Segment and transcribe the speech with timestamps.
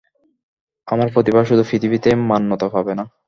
[0.87, 3.03] আমার প্রতিভা শুধু পৃথিবীতেই মান্যতা পাবে না।